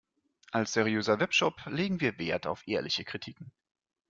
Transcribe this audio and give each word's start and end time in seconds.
Als 0.49 0.73
seriöser 0.73 1.19
Webshop 1.19 1.63
legen 1.67 2.01
wir 2.01 2.17
Wert 2.17 2.47
auf 2.47 2.67
ehrliche 2.67 3.03
Kritiken. 3.05 3.51